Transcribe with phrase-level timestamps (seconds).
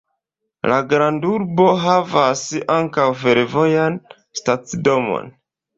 [0.71, 2.43] La grandurbo havas
[2.79, 4.05] ankaŭ fervojan
[4.43, 5.35] stacidomon.